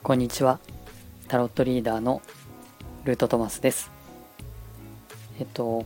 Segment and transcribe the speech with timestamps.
[0.00, 0.60] こんにちは。
[1.26, 2.22] タロットリーダーの
[3.04, 3.90] ルートトマスです。
[5.38, 5.84] えっと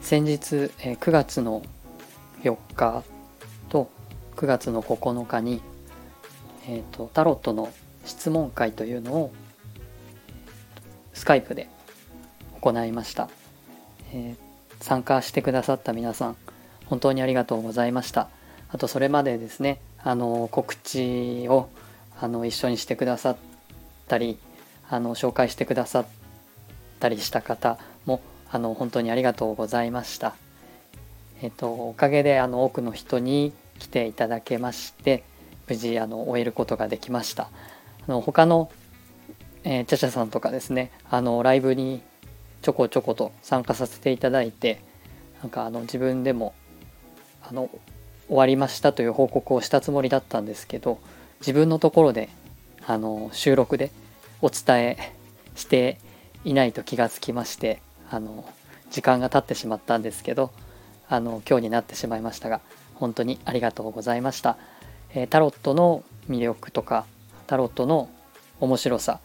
[0.00, 1.62] 先日、え9月の
[2.42, 3.04] 4日
[3.68, 3.90] と
[4.36, 5.60] 9月の9日に、
[6.66, 7.70] えっと、タロットの
[8.06, 9.32] 質問会というのを
[11.12, 11.68] スカイプで
[12.60, 13.28] 行いました、
[14.12, 16.36] えー、参加してくださった皆さん
[16.86, 18.28] 本当にありがとうございました。
[18.70, 21.68] あとそれまでですねあの告知を
[22.24, 23.36] あの一緒にしてくださっ
[24.08, 24.38] たり
[24.88, 26.06] あの紹介してくださっ
[26.98, 30.34] たりした方もあの本当にありがとうございました。
[31.42, 35.22] えっと、おかげであの多くの人に来ていただけまして
[35.68, 37.50] 無事あの終えることができました。
[38.08, 38.70] あの他の、
[39.64, 42.00] えー、チャチャさんとかですねあのライブに
[42.62, 44.80] ちょこちょこと参加させていただいて
[45.42, 46.54] なんかあの自分でも
[47.46, 47.68] あの
[48.28, 50.98] 終わりましたという報告をしたつもりだったんですけど
[51.44, 52.30] 自分のところで
[52.86, 53.90] あの収録で
[54.40, 55.12] お伝え
[55.54, 55.98] して
[56.44, 58.48] いないと気がつきましてあの
[58.90, 60.52] 時間が経ってしまったんですけど
[61.08, 62.60] あの今日になってしまいましたが
[62.94, 64.56] 本当にありがとうございました、
[65.14, 67.04] えー、タロットの魅力とか
[67.46, 68.08] タロットの
[68.60, 69.20] 面白さ、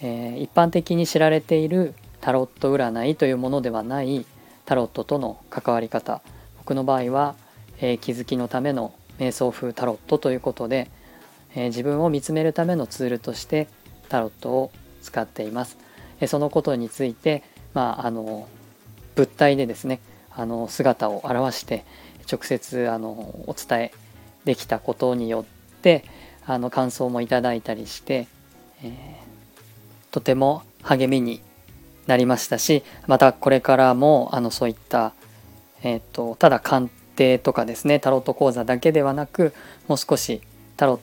[0.00, 4.24] えー、一般的に知られているタロット占いというものではない
[4.64, 6.22] タロットとの関わり方。
[6.58, 7.34] 僕の場合は、
[7.80, 10.90] えー、気づきのための瞑想風タロットということで、
[11.54, 13.68] え、自分を見つめるためのツールとして
[14.08, 14.70] タロットを
[15.02, 15.76] 使っています。
[16.20, 17.42] え、そのことについて、
[17.74, 18.48] まあ、あの
[19.14, 21.84] 物体でですねあの姿を表して
[22.30, 23.92] 直接あのお伝え
[24.44, 26.04] できたことによって
[26.46, 28.26] あの感想もいただいたりして、
[28.82, 28.92] えー、
[30.10, 31.42] とても励みに
[32.06, 35.12] なりましたしまたこれからもあのそういった、
[35.82, 39.52] えーとただ鑑定とかですねタロット講座だけではなく
[39.86, 40.40] もう少し
[40.76, 40.98] タロッ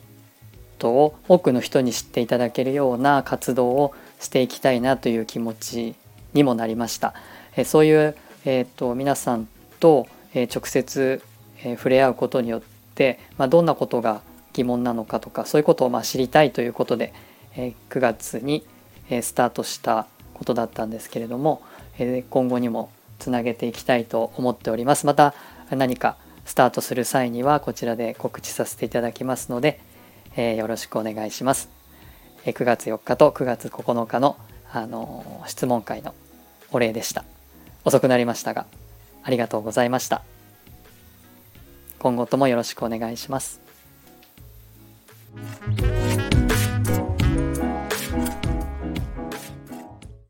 [0.78, 5.96] トを多くの人に知っていただけるような活動をしていきたいなという気持ち
[6.34, 7.14] にもなりました。
[7.56, 8.16] えそういう、
[8.46, 9.48] えーと、皆さん
[9.80, 11.22] と、え直接、
[11.64, 12.62] え触れ合うことによっ
[12.96, 14.22] て、まあ、どんなことが
[14.54, 17.14] 疑問なのかとかそういうことをま知りたいということで、
[17.56, 18.66] え9月に、
[19.10, 21.62] えスタートしたことだったんですけれども、
[21.98, 25.06] え今後にもつなげていきたいと思っております。
[25.06, 25.34] また
[25.72, 29.80] 何かスタートする際にはこちらで告知させていただきますので、
[30.38, 31.70] えー、よろしくお願いします。
[32.46, 34.38] えー、9月4日と9月9日の、
[34.72, 36.16] あのー、質問会の
[36.72, 37.26] お礼でした。
[37.84, 38.66] 遅くなりましたが、
[39.24, 40.22] ありがとうございました。
[42.00, 43.60] 今後ともよろしくお願いします。